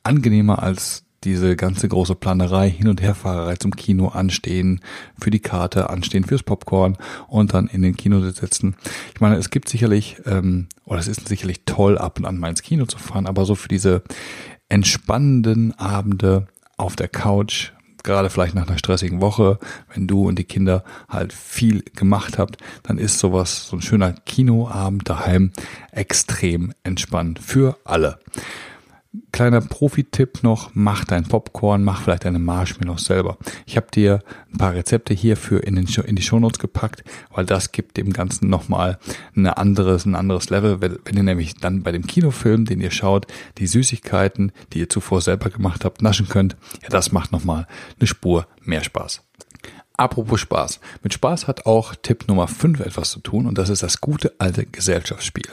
angenehmer 0.02 0.62
als 0.62 1.04
diese 1.25 1.54
ganze 1.54 1.88
große 1.88 2.16
Planerei, 2.16 2.69
Hin- 2.69 2.88
und 2.88 3.00
Herfahrerei 3.00 3.56
zum 3.56 3.76
Kino 3.76 4.08
anstehen, 4.08 4.81
für 5.19 5.31
die 5.31 5.40
Karte 5.40 5.88
anstehen, 5.88 6.25
fürs 6.25 6.43
Popcorn 6.43 6.96
und 7.28 7.54
dann 7.54 7.69
in 7.69 7.82
den 7.82 7.96
Kino 7.96 8.20
sitzen. 8.31 8.75
Ich 9.14 9.20
meine, 9.20 9.37
es 9.37 9.50
gibt 9.50 9.69
sicherlich, 9.69 10.16
ähm, 10.26 10.69
oder 10.84 10.99
es 10.99 11.08
ist 11.08 11.28
sicherlich 11.28 11.64
toll, 11.64 11.96
ab 11.96 12.19
und 12.19 12.25
an 12.25 12.38
mal 12.38 12.50
ins 12.50 12.62
Kino 12.62 12.87
zu 12.87 12.99
fahren, 12.99 13.26
aber 13.26 13.44
so 13.44 13.54
für 13.54 13.69
diese 13.69 14.02
entspannenden 14.69 15.78
Abende 15.78 16.49
auf 16.82 16.96
der 16.96 17.08
Couch, 17.08 17.70
gerade 18.02 18.29
vielleicht 18.29 18.56
nach 18.56 18.67
einer 18.67 18.76
stressigen 18.76 19.20
Woche, 19.20 19.58
wenn 19.94 20.08
du 20.08 20.26
und 20.26 20.37
die 20.38 20.44
Kinder 20.44 20.82
halt 21.08 21.32
viel 21.32 21.82
gemacht 21.94 22.38
habt, 22.38 22.56
dann 22.82 22.99
ist 22.99 23.20
sowas, 23.20 23.69
so 23.69 23.76
ein 23.76 23.82
schöner 23.82 24.12
Kinoabend 24.12 25.08
daheim 25.08 25.52
extrem 25.93 26.73
entspannt 26.82 27.38
für 27.38 27.76
alle. 27.84 28.19
Kleiner 29.31 29.61
Profi-Tipp 29.61 30.43
noch, 30.43 30.70
mach 30.73 31.05
dein 31.05 31.25
Popcorn, 31.25 31.85
mach 31.85 32.00
vielleicht 32.00 32.25
deine 32.25 32.38
Marshmallows 32.38 33.05
selber. 33.05 33.37
Ich 33.67 33.76
habe 33.76 33.88
dir 33.93 34.20
ein 34.50 34.56
paar 34.56 34.73
Rezepte 34.73 35.12
hierfür 35.12 35.64
in, 35.64 35.76
den, 35.76 35.87
in 36.06 36.17
die 36.17 36.23
Shownotes 36.23 36.59
gepackt, 36.59 37.05
weil 37.31 37.44
das 37.44 37.73
gibt 37.73 37.99
dem 37.99 38.14
Ganzen 38.14 38.49
nochmal 38.49 38.99
ein 39.37 39.47
anderes, 39.47 40.06
ein 40.06 40.14
anderes 40.14 40.49
Level. 40.49 40.81
Wenn, 40.81 40.99
wenn 41.05 41.17
ihr 41.19 41.25
nämlich 41.25 41.56
dann 41.56 41.82
bei 41.82 41.93
dem 41.93 42.06
Kinofilm, 42.06 42.64
den 42.64 42.81
ihr 42.81 42.91
schaut, 42.91 43.26
die 43.59 43.67
Süßigkeiten, 43.67 44.50
die 44.73 44.79
ihr 44.79 44.88
zuvor 44.88 45.20
selber 45.20 45.50
gemacht 45.50 45.85
habt, 45.85 46.00
naschen 46.00 46.29
könnt, 46.29 46.56
ja, 46.82 46.88
das 46.88 47.12
macht 47.12 47.32
nochmal 47.32 47.67
eine 47.99 48.06
Spur 48.06 48.47
mehr 48.62 48.82
Spaß. 48.82 49.23
Apropos 49.94 50.41
Spaß. 50.41 50.81
Mit 51.03 51.12
Spaß 51.12 51.49
hat 51.49 51.67
auch 51.67 51.94
Tipp 51.97 52.29
Nummer 52.29 52.49
5 52.49 52.81
etwas 52.81 53.11
zu 53.11 53.21
tun 53.21 53.47
und 53.47 53.59
das 53.59 53.69
ist 53.69 53.83
das 53.83 54.00
gute 54.00 54.33
alte 54.38 54.64
Gesellschaftsspiel. 54.64 55.50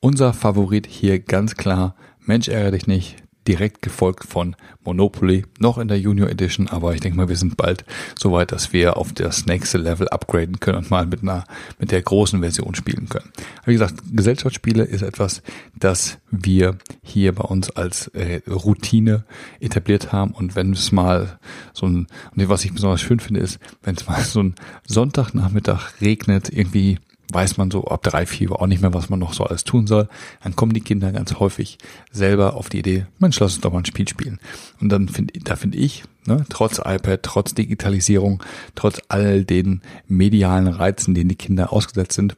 Unser 0.00 0.32
Favorit 0.32 0.88
hier 0.88 1.20
ganz 1.20 1.54
klar 1.54 1.94
Mensch 2.24 2.48
ärgere 2.48 2.72
dich 2.72 2.86
nicht, 2.86 3.22
direkt 3.48 3.82
gefolgt 3.82 4.24
von 4.24 4.54
Monopoly, 4.84 5.44
noch 5.58 5.78
in 5.78 5.88
der 5.88 5.98
Junior 5.98 6.28
Edition, 6.28 6.68
aber 6.68 6.94
ich 6.94 7.00
denke 7.00 7.16
mal, 7.16 7.28
wir 7.28 7.36
sind 7.36 7.56
bald 7.56 7.84
so 8.16 8.32
weit, 8.32 8.52
dass 8.52 8.72
wir 8.72 8.96
auf 8.96 9.12
das 9.12 9.46
nächste 9.46 9.78
Level 9.78 10.08
upgraden 10.08 10.60
können 10.60 10.78
und 10.78 10.90
mal 10.90 11.06
mit 11.06 11.22
einer, 11.22 11.44
mit 11.78 11.90
der 11.90 12.02
großen 12.02 12.40
Version 12.40 12.74
spielen 12.74 13.08
können. 13.08 13.30
Wie 13.64 13.72
gesagt, 13.72 13.96
Gesellschaftsspiele 14.12 14.84
ist 14.84 15.02
etwas, 15.02 15.42
das 15.74 16.18
wir 16.30 16.78
hier 17.02 17.34
bei 17.34 17.44
uns 17.44 17.70
als 17.70 18.08
äh, 18.08 18.40
Routine 18.48 19.24
etabliert 19.60 20.12
haben 20.12 20.32
und 20.32 20.54
wenn 20.54 20.72
es 20.72 20.92
mal 20.92 21.38
so 21.72 21.86
ein, 21.86 22.06
und 22.36 22.48
was 22.48 22.64
ich 22.64 22.72
besonders 22.72 23.00
schön 23.00 23.20
finde, 23.20 23.40
ist, 23.40 23.58
wenn 23.82 23.96
es 23.96 24.06
mal 24.06 24.22
so 24.22 24.42
ein 24.42 24.54
Sonntagnachmittag 24.86 26.00
regnet, 26.00 26.48
irgendwie 26.48 26.98
weiß 27.30 27.56
man 27.56 27.70
so 27.70 27.84
ab 27.84 28.02
drei, 28.02 28.26
vier 28.26 28.52
auch 28.52 28.66
nicht 28.66 28.82
mehr, 28.82 28.94
was 28.94 29.08
man 29.08 29.18
noch 29.18 29.32
so 29.32 29.44
alles 29.44 29.64
tun 29.64 29.86
soll. 29.86 30.08
Dann 30.42 30.56
kommen 30.56 30.72
die 30.72 30.80
Kinder 30.80 31.12
ganz 31.12 31.34
häufig 31.34 31.78
selber 32.10 32.54
auf 32.54 32.68
die 32.68 32.78
Idee, 32.78 33.06
Mensch, 33.18 33.38
lass 33.40 33.54
uns 33.54 33.60
doch 33.60 33.72
mal 33.72 33.78
ein 33.78 33.84
Spiel 33.84 34.08
spielen. 34.08 34.40
Und 34.80 34.88
dann 34.88 35.08
finde, 35.08 35.38
da 35.40 35.56
finde 35.56 35.78
ich, 35.78 36.04
ne, 36.26 36.44
trotz 36.48 36.78
iPad, 36.78 37.22
trotz 37.22 37.54
Digitalisierung, 37.54 38.42
trotz 38.74 39.00
all 39.08 39.44
den 39.44 39.82
medialen 40.08 40.68
Reizen, 40.68 41.14
denen 41.14 41.28
die 41.28 41.36
Kinder 41.36 41.72
ausgesetzt 41.72 42.14
sind, 42.14 42.36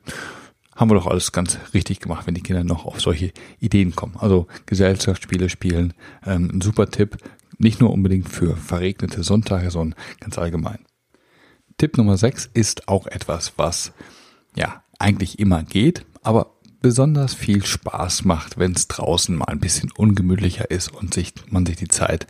haben 0.75 0.91
wir 0.91 0.97
doch 0.97 1.07
alles 1.07 1.33
ganz 1.33 1.59
richtig 1.73 2.01
gemacht, 2.01 2.27
wenn 2.27 2.35
die 2.35 2.43
Kinder 2.43 2.65
noch 2.65 2.85
auf 2.85 3.01
solche 3.01 3.33
Ideen 3.61 3.95
kommen. 3.95 4.17
Also 4.19 4.49
Gesellschaftsspiele 4.67 5.49
spielen, 5.49 5.95
ähm, 6.27 6.51
ein 6.53 6.61
super 6.61 6.91
Tipp, 6.91 7.19
nicht 7.59 7.81
nur 7.81 7.93
unbedingt 7.93 8.29
für 8.29 8.57
verregnete 8.57 9.23
Sonntage, 9.23 9.71
sondern 9.71 9.99
ganz 10.21 10.37
allgemein. 10.39 10.79
Tipp 11.79 11.97
Nummer 11.97 12.17
6 12.17 12.51
ist 12.55 12.89
auch 12.89 13.07
etwas, 13.07 13.53
was 13.57 13.93
ja 14.57 14.83
eigentlich 14.99 15.39
immer 15.39 15.63
geht, 15.63 16.05
aber 16.23 16.55
besonders 16.85 17.33
viel 17.33 17.65
Spaß 17.65 18.27
macht, 18.27 18.59
wenn 18.59 18.73
es 18.73 18.89
draußen 18.89 19.35
mal 19.35 19.47
ein 19.47 19.59
bisschen 19.59 19.91
ungemütlicher 19.91 20.71
ist 20.71 20.93
und 20.93 21.15
sich, 21.15 21.33
man 21.49 21.65
sich 21.65 21.77
die 21.77 21.89
Zeit 21.89 22.27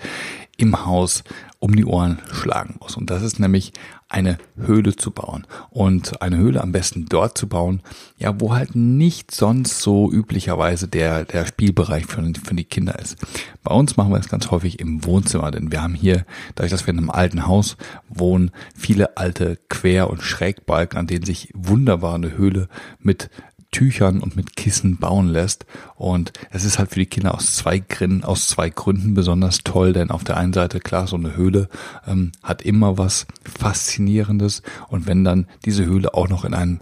im 0.56 0.87
Haus 0.87 1.25
um 1.58 1.75
die 1.75 1.84
Ohren 1.84 2.18
schlagen 2.30 2.76
muss. 2.78 2.96
Und 2.96 3.11
das 3.11 3.25
ist 3.25 3.40
nämlich 3.40 3.73
eine 4.08 4.38
Höhle 4.56 4.94
zu 4.94 5.11
bauen. 5.11 5.44
Und 5.70 6.23
eine 6.23 6.37
Höhle 6.37 6.62
am 6.62 6.70
besten 6.70 7.06
dort 7.06 7.37
zu 7.37 7.49
bauen, 7.49 7.82
ja, 8.16 8.40
wo 8.40 8.54
halt 8.54 8.76
nicht 8.76 9.32
sonst 9.32 9.80
so 9.80 10.08
üblicherweise 10.08 10.87
der, 10.87 11.25
der 11.25 11.46
Spielbereich 11.46 12.06
für, 12.06 12.23
für 12.44 12.54
die 12.54 12.64
Kinder 12.64 12.96
ist. 13.00 13.16
Bei 13.64 13.75
uns 13.75 13.96
machen 13.96 14.12
wir 14.12 14.18
das 14.18 14.28
ganz 14.28 14.52
häufig 14.52 14.78
im 14.78 15.04
Wohnzimmer, 15.04 15.50
denn 15.50 15.73
wir 15.73 15.82
haben 15.82 15.94
hier, 15.94 16.26
dadurch, 16.54 16.70
dass 16.70 16.87
wir 16.87 16.92
in 16.92 16.99
einem 16.99 17.11
alten 17.11 17.49
Haus 17.49 17.76
wohnen, 18.08 18.52
viele 18.76 19.16
alte 19.16 19.58
Quer- 19.68 20.11
und 20.11 20.23
Schrägbalken, 20.23 20.96
an 20.96 21.08
denen 21.08 21.25
sich 21.25 21.50
wunderbar 21.54 22.14
eine 22.14 22.37
Höhle 22.37 22.68
mit 23.00 23.30
Tüchern 23.75 24.21
und 24.21 24.37
mit 24.37 24.54
Kissen 24.54 24.99
bauen 24.99 25.28
lässt. 25.28 25.66
Und 25.97 26.33
es 26.50 26.64
ist 26.64 26.78
halt 26.78 26.90
für 26.90 27.00
die 27.00 27.07
Kinder 27.07 27.35
aus 27.35 27.57
zwei 27.57 27.81
Gründen, 27.81 28.23
aus 28.23 28.47
zwei 28.47 28.71
Gründen 28.71 29.14
besonders 29.14 29.64
toll, 29.64 29.93
denn 29.93 30.12
auf 30.12 30.23
der 30.23 30.37
einen 30.37 30.52
Seite, 30.52 30.78
klar, 30.78 31.09
so 31.09 31.16
eine 31.16 31.37
Höhle 31.37 31.69
ähm, 32.07 32.31
hat 32.43 32.62
immer 32.62 32.99
was 32.99 33.26
Faszinierendes. 33.43 34.62
Und 34.88 35.09
wenn 35.09 35.25
dann 35.25 35.49
diese 35.64 35.85
Höhle 35.85 36.14
auch 36.14 36.28
noch 36.28 36.45
in 36.45 36.54
einem 36.54 36.78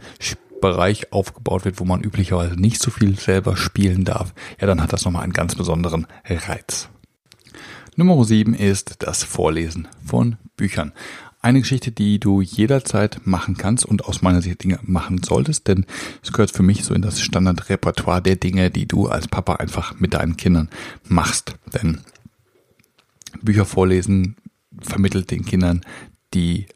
Bereich 0.61 1.13
aufgebaut 1.13 1.65
wird, 1.65 1.81
wo 1.81 1.85
man 1.85 2.03
üblicherweise 2.03 2.61
nicht 2.61 2.81
so 2.81 2.91
viel 2.91 3.19
selber 3.19 3.57
spielen 3.57 4.05
darf, 4.05 4.35
ja, 4.61 4.67
dann 4.67 4.83
hat 4.83 4.93
das 4.93 5.07
nochmal 5.07 5.25
einen 5.25 5.33
ganz 5.33 5.55
besonderen 5.55 6.07
Reiz. 6.27 6.91
Nummer 7.97 8.23
sieben 8.25 8.55
ist 8.55 8.97
das 8.99 9.25
Vorlesen 9.25 9.89
von 10.05 10.37
Büchern. 10.57 10.93
Eine 11.43 11.61
Geschichte, 11.61 11.91
die 11.91 12.21
du 12.21 12.41
jederzeit 12.41 13.21
machen 13.25 13.57
kannst 13.57 13.85
und 13.85 14.05
aus 14.05 14.23
meiner 14.23 14.41
Sicht 14.41 14.63
Dinge 14.63 14.79
machen 14.83 15.23
solltest, 15.23 15.67
denn 15.67 15.87
es 16.23 16.33
gehört 16.33 16.53
für 16.53 16.63
mich 16.63 16.85
so 16.85 16.95
in 16.95 17.03
das 17.03 17.21
Standardrepertoire 17.21 18.23
der 18.23 18.37
Dinge, 18.37 18.71
die 18.71 18.87
du 18.87 19.09
als 19.09 19.27
Papa 19.27 19.57
einfach 19.57 19.99
mit 19.99 20.15
deinen 20.15 20.37
Kindern 20.37 20.69
machst. 21.05 21.57
Denn 21.75 22.01
Bücher 23.43 23.65
vorlesen 23.65 24.37
vermittelt 24.81 25.31
den 25.31 25.45
Kindern 25.45 25.83
die 26.33 26.67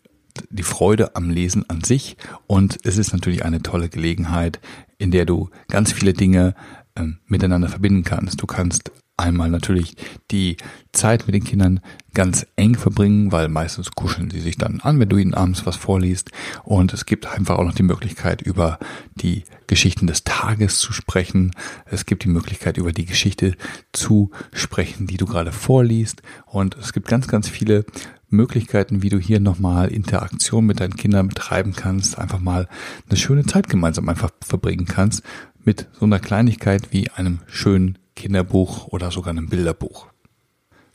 die 0.51 0.63
Freude 0.63 1.17
am 1.17 1.31
Lesen 1.31 1.69
an 1.71 1.83
sich 1.83 2.17
und 2.47 2.79
es 2.85 2.99
ist 2.99 3.13
natürlich 3.13 3.45
eine 3.45 3.63
tolle 3.63 3.89
Gelegenheit, 3.89 4.61
in 4.99 5.11
der 5.11 5.25
du 5.25 5.49
ganz 5.69 5.93
viele 5.93 6.13
Dinge 6.13 6.55
äh, 6.95 7.05
miteinander 7.27 7.69
verbinden 7.69 8.05
kannst. 8.05 8.43
Du 8.43 8.47
kannst 8.47 8.93
einmal 9.17 9.51
natürlich 9.51 9.97
die 10.31 10.57
Zeit 10.93 11.27
mit 11.27 11.35
den 11.35 11.45
Kindern 11.45 11.81
ganz 12.15 12.47
eng 12.57 12.75
verbringen, 12.75 13.33
weil 13.33 13.49
meistens 13.49 13.93
kuscheln 13.93 14.31
sie 14.31 14.41
sich 14.41 14.57
dann 14.57 14.81
an, 14.81 14.99
wenn 15.01 15.09
du 15.09 15.17
ihnen 15.17 15.35
abends 15.35 15.67
was 15.67 15.77
vorliest. 15.77 16.31
Und 16.65 16.93
es 16.93 17.07
gibt 17.07 17.27
einfach 17.27 17.57
auch 17.57 17.65
noch 17.65 17.75
die 17.75 17.83
Möglichkeit, 17.83 18.43
über 18.43 18.79
die 19.15 19.45
Geschichten 19.67 20.07
des 20.07 20.25
Tages 20.25 20.79
zu 20.79 20.93
sprechen. 20.93 21.53
Es 21.87 22.07
gibt 22.07 22.25
die 22.25 22.29
Möglichkeit, 22.29 22.77
über 22.77 22.93
die 22.93 23.07
Geschichte 23.07 23.55
zu 23.93 24.31
sprechen, 24.53 25.07
die 25.07 25.17
du 25.17 25.27
gerade 25.27 25.53
vorliest. 25.53 26.23
Und 26.47 26.77
es 26.77 26.93
gibt 26.93 27.09
ganz, 27.09 27.29
ganz 27.29 27.49
viele 27.49 27.85
Möglichkeiten, 28.29 29.03
wie 29.03 29.09
du 29.09 29.19
hier 29.19 29.41
nochmal 29.41 29.89
Interaktion 29.89 30.67
mit 30.67 30.81
deinen 30.81 30.97
Kindern 30.97 31.29
betreiben 31.29 31.75
kannst, 31.75 32.19
einfach 32.19 32.41
mal 32.41 32.69
eine 33.09 33.17
schöne 33.17 33.47
Zeit 33.47 33.69
gemeinsam 33.69 34.09
einfach 34.09 34.31
verbringen 34.45 34.87
kannst 34.87 35.23
mit 35.65 35.87
so 35.99 36.07
einer 36.07 36.19
Kleinigkeit 36.19 36.93
wie 36.93 37.11
einem 37.11 37.41
schönen 37.47 37.99
Kinderbuch 38.17 38.89
oder 38.89 39.11
sogar 39.13 39.31
einem 39.31 39.49
Bilderbuch. 39.49 40.09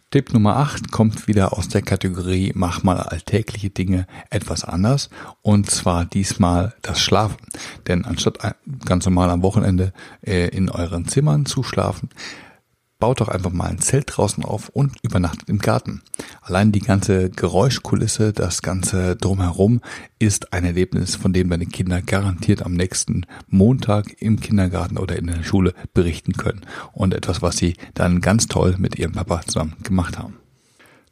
Tipp 0.10 0.34
Nummer 0.34 0.58
8 0.58 0.92
kommt 0.92 1.30
wieder 1.30 1.58
aus 1.58 1.70
der 1.70 1.84
Kategorie 1.84 2.52
Mach 2.54 2.84
mal 2.84 2.98
alltägliche 2.98 3.70
Dinge 3.70 4.08
etwas 4.30 4.66
anders 4.66 5.10
und 5.42 5.70
zwar 5.72 6.04
diesmal 6.04 6.74
das 6.82 7.00
Schlafen. 7.00 7.38
Denn 7.88 8.04
anstatt 8.04 8.58
ganz 8.84 9.06
normal 9.06 9.30
am 9.30 9.42
Wochenende 9.42 9.94
äh, 10.22 10.50
in 10.50 10.70
euren 10.70 11.08
Zimmern 11.08 11.46
zu 11.46 11.64
schlafen, 11.64 12.10
baut 13.00 13.22
doch 13.22 13.30
einfach 13.30 13.52
mal 13.52 13.70
ein 13.70 13.80
Zelt 13.80 14.06
draußen 14.08 14.44
auf 14.44 14.68
und 14.68 14.98
übernachtet 15.02 15.48
im 15.48 15.60
Garten. 15.60 16.02
Allein 16.44 16.72
die 16.72 16.80
ganze 16.80 17.30
Geräuschkulisse, 17.30 18.34
das 18.34 18.64
ganze 18.64 19.16
drumherum 19.16 19.80
ist 20.18 20.54
ein 20.54 20.66
Erlebnis, 20.66 21.16
von 21.16 21.34
dem 21.34 21.52
deine 21.52 21.68
Kinder 21.68 22.02
garantiert 22.02 22.64
am 22.64 22.74
nächsten 22.74 23.28
Montag 23.48 24.20
im 24.20 24.40
Kindergarten 24.40 24.98
oder 24.98 25.18
in 25.18 25.28
der 25.28 25.44
Schule 25.44 25.76
berichten 25.94 26.34
können. 26.34 26.62
Und 26.94 27.14
etwas, 27.14 27.44
was 27.44 27.58
sie 27.58 27.76
dann 27.94 28.22
ganz 28.22 28.48
toll 28.48 28.76
mit 28.80 28.98
ihrem 28.98 29.12
Papa 29.12 29.42
zusammen 29.46 29.76
gemacht 29.84 30.18
haben. 30.18 30.38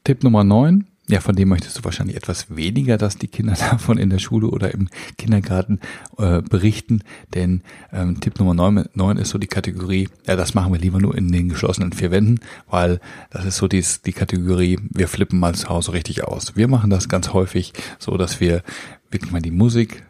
Tipp 0.04 0.24
Nummer 0.24 0.44
9. 0.44 0.88
Ja, 1.10 1.22
von 1.22 1.36
dem 1.36 1.50
möchtest 1.50 1.76
du 1.76 1.84
wahrscheinlich 1.84 2.16
etwas 2.16 2.56
weniger, 2.56 3.00
dass 3.00 3.18
die 3.18 3.28
Kinder 3.28 3.54
davon 3.72 3.98
in 3.98 4.12
der 4.12 4.20
Schule 4.20 4.48
oder 4.48 4.72
im 4.74 4.90
Kindergarten 5.18 5.80
äh, 6.20 6.44
berichten. 6.44 7.02
Denn 7.34 7.64
ähm, 7.92 8.20
Tipp 8.20 8.38
Nummer 8.38 8.54
9, 8.54 8.90
9 8.94 9.18
ist 9.18 9.30
so 9.30 9.40
die 9.40 9.48
Kategorie, 9.48 10.08
ja, 10.28 10.36
das 10.36 10.54
machen 10.54 10.72
wir 10.72 10.80
lieber 10.80 11.00
nur 11.00 11.18
in 11.18 11.32
den 11.32 11.50
geschlossenen 11.50 11.94
vier 11.94 12.12
Wänden, 12.12 12.40
weil 12.70 13.00
das 13.32 13.44
ist 13.44 13.58
so 13.58 13.68
dies, 13.68 14.04
die 14.04 14.14
Kategorie, 14.14 14.78
wir 14.92 15.08
flippen 15.08 15.40
mal 15.40 15.56
zu 15.56 15.68
Hause 15.70 15.94
richtig 15.94 16.24
aus. 16.26 16.56
Wir 16.56 16.68
machen 16.68 16.92
das 16.92 17.10
ganz 17.10 17.34
häufig 17.34 17.74
so, 17.98 18.16
dass 18.16 18.40
wir 18.40 18.62
wirklich 19.10 19.32
mal 19.32 19.42
die 19.42 19.50
Musik 19.50 20.04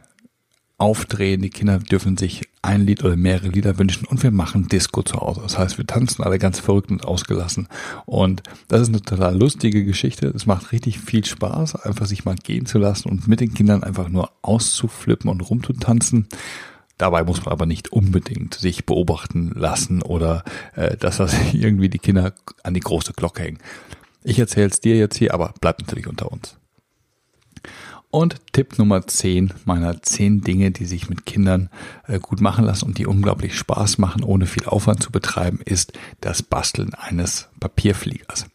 aufdrehen. 0.80 1.42
Die 1.42 1.50
Kinder 1.50 1.80
dürfen 1.80 2.18
sich 2.18 2.50
ein 2.62 2.86
Lied 2.86 3.04
oder 3.04 3.16
mehrere 3.16 3.50
Lieder 3.50 3.78
wünschen 3.78 4.06
und 4.06 4.24
wir 4.24 4.32
machen 4.32 4.68
Disco 4.68 5.04
zu 5.04 5.18
Hause. 5.18 5.42
Das 5.42 5.58
heißt, 5.58 5.78
wir 5.78 5.86
tanzen 5.86 6.24
alle 6.24 6.40
ganz 6.40 6.60
verrückt 6.60 6.92
und 6.92 7.06
ausgelassen. 7.06 7.68
Und 8.06 8.44
das 8.68 8.82
ist 8.82 8.90
eine 8.90 9.02
total 9.02 9.38
lustige 9.38 9.86
Geschichte. 9.86 10.28
Es 10.28 10.46
macht 10.46 10.72
richtig 10.72 11.00
viel 11.00 11.26
Spaß, 11.26 11.76
einfach 11.76 12.06
sich 12.06 12.26
mal 12.26 12.36
gehen 12.36 12.66
zu 12.66 12.80
lassen 12.80 13.10
und 13.10 13.28
mit 13.28 13.40
den 13.40 13.54
Kindern 13.54 13.84
einfach 13.84 14.10
nur 14.10 14.32
auszuflippen 14.42 15.30
und 15.30 15.42
rumzutanzen. 15.42 16.28
Dabei 16.98 17.24
muss 17.24 17.46
man 17.46 17.54
aber 17.54 17.66
nicht 17.66 17.94
unbedingt 17.94 18.56
sich 18.56 18.86
beobachten 18.86 19.52
lassen 19.56 20.02
oder 20.02 20.44
äh, 20.76 20.98
dass 20.98 21.18
das 21.18 21.34
irgendwie 21.54 21.90
die 21.90 22.00
Kinder 22.00 22.34
an 22.64 22.74
die 22.74 22.82
große 22.82 23.14
Glocke 23.14 23.44
hängen. 23.44 23.60
Ich 24.24 24.38
erzähle 24.38 24.68
es 24.68 24.82
dir 24.82 24.98
jetzt 24.98 25.18
hier, 25.18 25.34
aber 25.34 25.54
bleibt 25.62 25.82
natürlich 25.82 26.08
unter 26.08 26.30
uns. 26.32 26.59
Und 28.12 28.38
Tipp 28.54 28.80
Nummer 28.80 29.06
10 29.06 29.54
meiner 29.66 30.02
10 30.02 30.42
Dinge, 30.42 30.72
die 30.72 30.86
sich 30.86 31.10
mit 31.10 31.28
Kindern 31.28 31.70
äh, 32.08 32.18
gut 32.18 32.42
machen 32.42 32.66
lassen 32.66 32.86
und 32.86 32.98
die 32.98 33.06
unglaublich 33.06 33.56
Spaß 33.56 34.00
machen, 34.00 34.24
ohne 34.24 34.48
viel 34.48 34.66
Aufwand 34.66 35.04
zu 35.04 35.12
betreiben, 35.12 35.60
ist 35.64 35.94
das 36.20 36.42
Basteln 36.42 36.96
eines 36.96 37.50
Papierfliegers. 37.60 38.48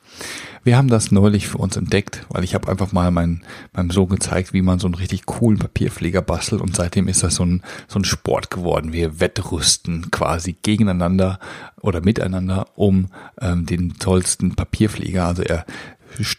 Wir 0.64 0.76
haben 0.76 0.88
das 0.88 1.12
neulich 1.12 1.46
für 1.46 1.58
uns 1.58 1.76
entdeckt, 1.76 2.26
weil 2.30 2.42
ich 2.42 2.54
habe 2.54 2.68
einfach 2.68 2.90
mal 2.90 3.12
mein, 3.12 3.44
meinem 3.75 3.90
Sohn 3.90 4.08
gezeigt, 4.08 4.54
wie 4.54 4.62
man 4.62 4.80
so 4.80 4.88
einen 4.88 4.94
richtig 4.94 5.26
coolen 5.26 5.58
Papierflieger 5.58 6.23
bastelt 6.23 6.61
und 6.61 6.75
seitdem 6.75 7.06
ist 7.06 7.23
das 7.23 7.37
so 7.37 7.44
ein, 7.44 7.62
so 7.87 8.00
ein 8.00 8.04
Sport 8.04 8.50
geworden. 8.50 8.92
Wir 8.92 9.20
wettrüsten 9.20 10.11
quasi 10.11 10.56
gegeneinander 10.62 11.38
oder 11.80 12.00
miteinander 12.00 12.66
um 12.75 13.08
ähm, 13.40 13.66
den 13.66 13.99
tollsten 13.99 14.56
Papierflieger. 14.56 15.26
Also 15.26 15.42
er 15.42 15.64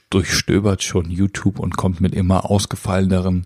durchstöbert 0.10 0.84
schon 0.84 1.10
YouTube 1.10 1.60
und 1.60 1.77
kommt 1.77 2.01
mit 2.01 2.15
immer 2.15 2.50
ausgefalleneren 2.50 3.46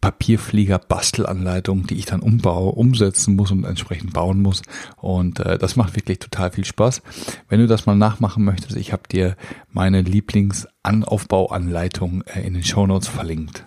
Papierflieger-Bastelanleitungen, 0.00 1.86
die 1.86 1.96
ich 1.96 2.06
dann 2.06 2.20
umbaue, 2.20 2.72
umsetzen 2.72 3.36
muss 3.36 3.50
und 3.50 3.64
entsprechend 3.64 4.12
bauen 4.12 4.42
muss. 4.42 4.62
Und 4.96 5.40
äh, 5.40 5.56
das 5.58 5.76
macht 5.76 5.96
wirklich 5.96 6.18
total 6.18 6.52
viel 6.52 6.64
Spaß. 6.64 7.02
Wenn 7.48 7.60
du 7.60 7.66
das 7.66 7.86
mal 7.86 7.96
nachmachen 7.96 8.44
möchtest, 8.44 8.76
ich 8.76 8.92
habe 8.92 9.04
dir 9.10 9.36
meine 9.70 10.02
Lieblingsaufbauanleitung 10.02 12.22
äh, 12.22 12.46
in 12.46 12.54
den 12.54 12.64
Show 12.64 12.86
Notes 12.86 13.08
verlinkt. 13.08 13.66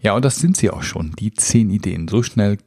Ja, 0.00 0.14
und 0.14 0.24
das 0.24 0.36
sind 0.36 0.56
sie 0.56 0.70
auch 0.70 0.84
schon, 0.84 1.10
die 1.18 1.32
zehn 1.32 1.70
Ideen. 1.70 2.06
So 2.06 2.22
schnell 2.22 2.58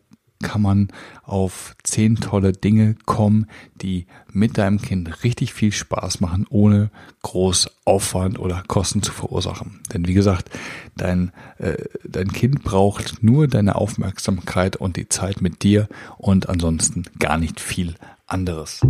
kann 0.42 0.62
man 0.62 0.90
auf 1.24 1.76
zehn 1.84 2.16
tolle 2.18 2.52
Dinge 2.54 2.96
kommen, 3.06 3.48
die 3.76 4.06
mit 4.32 4.58
deinem 4.58 4.82
Kind 4.82 5.24
richtig 5.24 5.54
viel 5.54 5.72
Spaß 5.72 6.20
machen, 6.20 6.46
ohne 6.50 6.90
groß 7.22 7.70
Aufwand 7.86 8.40
oder 8.40 8.64
Kosten 8.68 9.02
zu 9.02 9.12
verursachen. 9.12 9.80
Denn 9.94 10.08
wie 10.08 10.14
gesagt, 10.14 10.50
dein, 10.98 11.32
äh, 11.58 11.78
dein 12.08 12.32
Kind 12.32 12.64
braucht 12.64 13.24
nur 13.24 13.48
deine 13.48 13.76
Aufmerksamkeit 13.76 14.76
und 14.76 14.98
die 14.98 15.10
Zeit 15.10 15.42
mit 15.42 15.64
dir 15.64 15.88
und 16.18 16.50
ansonsten 16.50 17.04
gar 17.20 17.38
nicht 17.38 17.60
viel 17.60 17.96
anderes. 18.28 18.82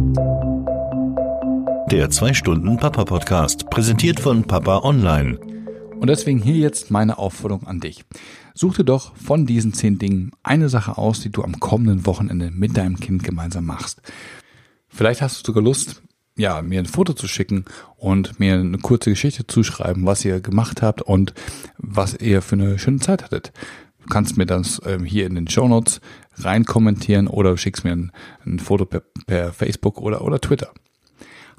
Der 1.91 2.09
2 2.09 2.33
Stunden 2.33 2.77
Papa 2.77 3.03
Podcast, 3.03 3.69
präsentiert 3.69 4.19
von 4.19 4.43
Papa 4.43 4.79
Online. 4.83 5.37
Und 5.99 6.07
deswegen 6.07 6.39
hier 6.39 6.55
jetzt 6.55 6.89
meine 6.89 7.17
Aufforderung 7.17 7.67
an 7.67 7.79
dich. 7.79 8.05
Such 8.61 8.75
dir 8.75 8.83
doch 8.83 9.15
von 9.15 9.47
diesen 9.47 9.73
zehn 9.73 9.97
Dingen 9.97 10.33
eine 10.43 10.69
Sache 10.69 10.99
aus, 10.99 11.19
die 11.19 11.31
du 11.31 11.43
am 11.43 11.59
kommenden 11.59 12.05
Wochenende 12.05 12.51
mit 12.51 12.77
deinem 12.77 12.99
Kind 12.99 13.23
gemeinsam 13.23 13.65
machst. 13.65 14.03
Vielleicht 14.87 15.23
hast 15.23 15.41
du 15.41 15.47
sogar 15.47 15.63
Lust, 15.63 16.03
ja, 16.37 16.61
mir 16.61 16.77
ein 16.77 16.85
Foto 16.85 17.13
zu 17.13 17.27
schicken 17.27 17.65
und 17.97 18.39
mir 18.39 18.53
eine 18.53 18.77
kurze 18.77 19.09
Geschichte 19.09 19.47
zu 19.47 19.63
schreiben, 19.63 20.05
was 20.05 20.23
ihr 20.25 20.41
gemacht 20.41 20.83
habt 20.83 21.01
und 21.01 21.33
was 21.79 22.13
ihr 22.13 22.43
für 22.43 22.53
eine 22.53 22.77
schöne 22.77 22.99
Zeit 22.99 23.23
hattet. 23.23 23.51
Du 24.03 24.09
kannst 24.09 24.37
mir 24.37 24.45
das 24.45 24.79
ähm, 24.85 25.05
hier 25.05 25.25
in 25.25 25.33
den 25.33 25.47
Show 25.47 25.67
Notes 25.67 25.99
rein 26.35 26.63
kommentieren 26.63 27.27
oder 27.27 27.57
schickst 27.57 27.83
mir 27.83 27.93
ein, 27.93 28.11
ein 28.45 28.59
Foto 28.59 28.85
per, 28.85 29.01
per 29.25 29.53
Facebook 29.53 29.99
oder, 29.99 30.21
oder 30.23 30.39
Twitter. 30.39 30.71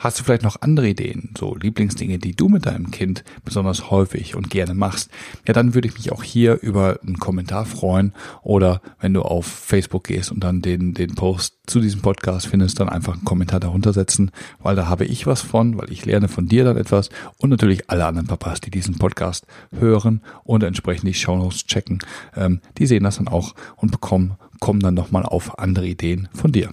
Hast 0.02 0.18
du 0.18 0.24
vielleicht 0.24 0.42
noch 0.42 0.62
andere 0.62 0.88
Ideen, 0.88 1.32
so 1.38 1.54
Lieblingsdinge, 1.54 2.18
die 2.18 2.34
du 2.34 2.48
mit 2.48 2.66
deinem 2.66 2.90
Kind 2.90 3.22
besonders 3.44 3.88
häufig 3.88 4.34
und 4.34 4.50
gerne 4.50 4.74
machst? 4.74 5.12
Ja, 5.46 5.54
dann 5.54 5.74
würde 5.74 5.86
ich 5.86 5.94
mich 5.94 6.10
auch 6.10 6.24
hier 6.24 6.60
über 6.60 6.98
einen 7.06 7.20
Kommentar 7.20 7.66
freuen 7.66 8.12
oder 8.42 8.82
wenn 8.98 9.14
du 9.14 9.22
auf 9.22 9.46
Facebook 9.46 10.02
gehst 10.02 10.32
und 10.32 10.42
dann 10.42 10.60
den, 10.60 10.92
den 10.92 11.14
Post 11.14 11.54
zu 11.68 11.78
diesem 11.78 12.02
Podcast 12.02 12.48
findest, 12.48 12.80
dann 12.80 12.88
einfach 12.88 13.12
einen 13.12 13.24
Kommentar 13.24 13.60
darunter 13.60 13.92
setzen, 13.92 14.32
weil 14.58 14.74
da 14.74 14.88
habe 14.88 15.04
ich 15.04 15.28
was 15.28 15.40
von, 15.40 15.78
weil 15.78 15.92
ich 15.92 16.04
lerne 16.04 16.26
von 16.26 16.48
dir 16.48 16.64
dann 16.64 16.76
etwas 16.76 17.08
und 17.38 17.50
natürlich 17.50 17.88
alle 17.88 18.04
anderen 18.04 18.26
Papas, 18.26 18.60
die 18.60 18.72
diesen 18.72 18.98
Podcast 18.98 19.46
hören 19.70 20.20
und 20.42 20.64
entsprechend 20.64 21.06
die 21.06 21.14
Shownotes 21.14 21.66
checken, 21.66 22.00
ähm, 22.34 22.60
die 22.76 22.86
sehen 22.86 23.04
das 23.04 23.18
dann 23.18 23.28
auch 23.28 23.54
und 23.76 23.92
bekommen, 23.92 24.34
kommen 24.58 24.80
dann 24.80 24.94
nochmal 24.94 25.22
auf 25.24 25.60
andere 25.60 25.86
Ideen 25.86 26.28
von 26.34 26.50
dir. 26.50 26.70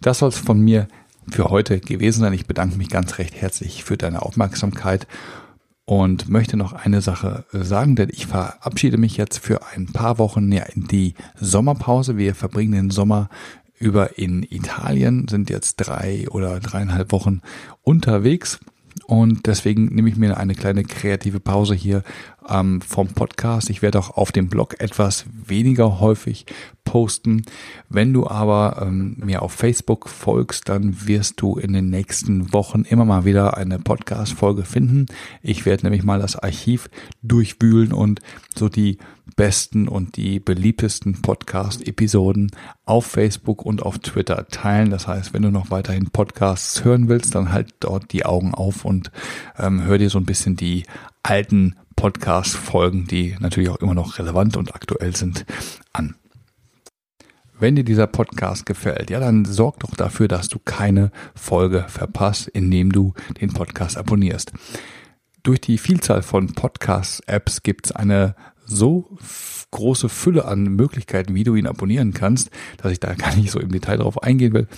Das 0.00 0.18
soll 0.18 0.28
es 0.28 0.38
von 0.38 0.60
mir 0.60 0.86
für 1.30 1.44
heute 1.44 1.80
gewesen 1.80 2.20
sein. 2.20 2.32
Ich 2.32 2.46
bedanke 2.46 2.76
mich 2.76 2.88
ganz 2.88 3.18
recht 3.18 3.34
herzlich 3.34 3.84
für 3.84 3.96
deine 3.96 4.22
Aufmerksamkeit 4.22 5.06
und 5.84 6.28
möchte 6.28 6.56
noch 6.56 6.72
eine 6.72 7.00
Sache 7.00 7.44
sagen, 7.52 7.96
denn 7.96 8.10
ich 8.12 8.26
verabschiede 8.26 8.98
mich 8.98 9.16
jetzt 9.16 9.38
für 9.38 9.66
ein 9.66 9.86
paar 9.86 10.18
Wochen 10.18 10.50
ja 10.50 10.64
in 10.64 10.86
die 10.88 11.14
Sommerpause. 11.40 12.16
Wir 12.16 12.34
verbringen 12.34 12.72
den 12.72 12.90
Sommer 12.90 13.28
über 13.78 14.18
in 14.18 14.42
Italien, 14.42 15.28
sind 15.28 15.50
jetzt 15.50 15.76
drei 15.76 16.26
oder 16.30 16.60
dreieinhalb 16.60 17.12
Wochen 17.12 17.40
unterwegs 17.82 18.58
und 19.04 19.46
deswegen 19.46 19.94
nehme 19.94 20.08
ich 20.08 20.16
mir 20.16 20.36
eine 20.36 20.54
kleine 20.54 20.82
kreative 20.82 21.38
Pause 21.40 21.74
hier 21.74 22.02
ähm, 22.48 22.80
vom 22.80 23.08
Podcast. 23.08 23.70
Ich 23.70 23.82
werde 23.82 23.98
auch 23.98 24.10
auf 24.10 24.32
dem 24.32 24.48
Blog 24.48 24.80
etwas 24.80 25.26
weniger 25.32 26.00
häufig 26.00 26.46
posten. 26.84 27.44
Wenn 27.88 28.12
du 28.12 28.26
aber 28.26 28.80
ähm, 28.80 29.16
mir 29.18 29.42
auf 29.42 29.52
Facebook 29.52 30.08
folgst, 30.08 30.68
dann 30.68 31.06
wirst 31.06 31.40
du 31.40 31.56
in 31.58 31.72
den 31.72 31.90
nächsten 31.90 32.52
Wochen 32.52 32.82
immer 32.82 33.04
mal 33.04 33.24
wieder 33.24 33.56
eine 33.56 33.78
Podcast-Folge 33.78 34.64
finden. 34.64 35.06
Ich 35.42 35.66
werde 35.66 35.84
nämlich 35.84 36.04
mal 36.04 36.20
das 36.20 36.36
Archiv 36.36 36.88
durchwühlen 37.22 37.92
und 37.92 38.20
so 38.54 38.68
die 38.68 38.98
besten 39.34 39.88
und 39.88 40.16
die 40.16 40.38
beliebtesten 40.38 41.20
Podcast-Episoden 41.20 42.52
auf 42.84 43.06
Facebook 43.06 43.66
und 43.66 43.82
auf 43.82 43.98
Twitter 43.98 44.46
teilen. 44.48 44.90
Das 44.90 45.08
heißt, 45.08 45.34
wenn 45.34 45.42
du 45.42 45.50
noch 45.50 45.70
weiterhin 45.70 46.10
Podcasts 46.10 46.84
hören 46.84 47.08
willst, 47.08 47.34
dann 47.34 47.52
halt 47.52 47.74
dort 47.80 48.12
die 48.12 48.24
Augen 48.24 48.54
auf 48.54 48.84
und 48.84 49.10
ähm, 49.58 49.82
hör 49.82 49.98
dir 49.98 50.08
so 50.08 50.18
ein 50.18 50.26
bisschen 50.26 50.56
die 50.56 50.84
alten 51.22 51.74
Podcast-Folgen, 51.96 53.06
die 53.06 53.36
natürlich 53.40 53.70
auch 53.70 53.76
immer 53.76 53.94
noch 53.94 54.18
relevant 54.18 54.56
und 54.56 54.74
aktuell 54.74 55.16
sind, 55.16 55.44
an. 55.92 56.14
Wenn 57.58 57.74
dir 57.74 57.84
dieser 57.84 58.06
Podcast 58.06 58.66
gefällt, 58.66 59.08
ja, 59.08 59.18
dann 59.18 59.46
sorg 59.46 59.80
doch 59.80 59.94
dafür, 59.96 60.28
dass 60.28 60.48
du 60.48 60.58
keine 60.58 61.10
Folge 61.34 61.86
verpasst, 61.88 62.48
indem 62.48 62.92
du 62.92 63.14
den 63.40 63.52
Podcast 63.52 63.96
abonnierst. 63.96 64.52
Durch 65.42 65.60
die 65.62 65.78
Vielzahl 65.78 66.22
von 66.22 66.52
Podcast-Apps 66.52 67.62
gibt 67.62 67.86
es 67.86 67.92
eine 67.92 68.36
so 68.66 69.16
große 69.70 70.08
Fülle 70.08 70.44
an 70.44 70.64
Möglichkeiten, 70.64 71.34
wie 71.34 71.44
du 71.44 71.54
ihn 71.54 71.66
abonnieren 71.66 72.12
kannst, 72.12 72.50
dass 72.78 72.92
ich 72.92 73.00
da 73.00 73.14
gar 73.14 73.34
nicht 73.36 73.50
so 73.50 73.60
im 73.60 73.70
Detail 73.70 73.98
darauf 73.98 74.22
eingehen 74.22 74.52
will. 74.52 74.68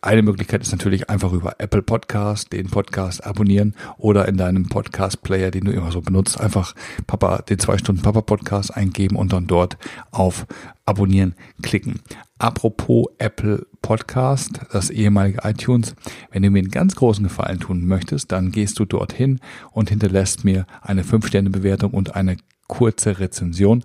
Eine 0.00 0.22
Möglichkeit 0.22 0.62
ist 0.62 0.70
natürlich 0.70 1.10
einfach 1.10 1.32
über 1.32 1.56
Apple 1.58 1.82
Podcast 1.82 2.52
den 2.52 2.70
Podcast 2.70 3.26
abonnieren 3.26 3.74
oder 3.96 4.28
in 4.28 4.36
deinem 4.36 4.68
Podcast 4.68 5.22
Player, 5.22 5.50
den 5.50 5.64
du 5.64 5.72
immer 5.72 5.90
so 5.90 6.00
benutzt, 6.00 6.40
einfach 6.40 6.74
Papa, 7.08 7.42
den 7.42 7.58
zwei 7.58 7.78
Stunden 7.78 8.02
Papa 8.02 8.20
Podcast 8.20 8.76
eingeben 8.76 9.16
und 9.16 9.32
dann 9.32 9.48
dort 9.48 9.76
auf 10.12 10.46
Abonnieren 10.86 11.34
klicken. 11.62 12.00
Apropos 12.38 13.08
Apple 13.18 13.66
Podcast, 13.82 14.60
das 14.72 14.90
ehemalige 14.90 15.40
iTunes, 15.42 15.96
wenn 16.30 16.44
du 16.44 16.50
mir 16.50 16.60
einen 16.60 16.70
ganz 16.70 16.94
großen 16.94 17.24
Gefallen 17.24 17.58
tun 17.58 17.84
möchtest, 17.84 18.30
dann 18.30 18.52
gehst 18.52 18.78
du 18.78 18.84
dorthin 18.84 19.40
und 19.72 19.90
hinterlässt 19.90 20.44
mir 20.44 20.66
eine 20.80 21.02
5-Sterne-Bewertung 21.02 21.90
und 21.90 22.14
eine 22.14 22.36
kurze 22.68 23.18
Rezension. 23.18 23.82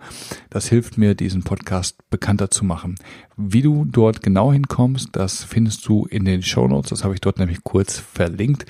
Das 0.50 0.68
hilft 0.68 0.98
mir, 0.98 1.16
diesen 1.16 1.44
Podcast 1.44 1.98
bekannter 2.10 2.52
zu 2.52 2.66
machen. 2.66 2.96
Wie 3.36 3.64
du 3.64 3.86
dort 3.86 4.22
genau 4.22 4.54
hinkommst, 4.54 5.10
das 5.14 5.44
findest 5.44 5.88
du 5.88 6.06
in 6.06 6.26
den 6.26 6.44
Show 6.44 6.68
Notes. 6.68 6.92
Das 6.92 7.04
habe 7.04 7.16
ich 7.16 7.22
dort 7.22 7.40
nämlich 7.40 7.64
kurz 7.64 7.98
verlinkt. 7.98 8.66